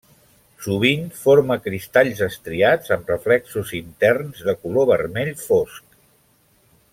[0.67, 5.99] Sovint forma cristalls estriats amb reflexos interns de color vermell fosc.